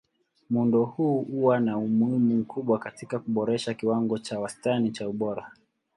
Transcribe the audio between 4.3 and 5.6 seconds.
wastani cha ubora.